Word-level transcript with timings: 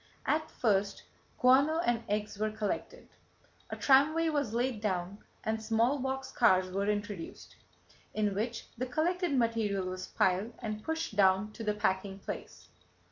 At 0.25 0.49
first 0.49 1.03
guano 1.37 1.77
and 1.77 2.03
eggs 2.09 2.39
were 2.39 2.49
collected. 2.49 3.07
A 3.69 3.75
tramway 3.75 4.29
was 4.29 4.51
laid 4.51 4.81
down 4.81 5.19
and 5.43 5.61
small 5.61 5.99
box 5.99 6.31
cars 6.31 6.71
were 6.71 6.89
introduced, 6.89 7.55
in 8.11 8.33
which 8.33 8.65
the 8.79 8.87
collected 8.87 9.37
material 9.37 9.85
was 9.85 10.07
piled 10.07 10.55
and 10.57 10.83
pushed 10.83 11.15
down 11.15 11.51
to 11.51 11.63
the 11.63 11.75
packing 11.75 12.17
place. 12.17 12.69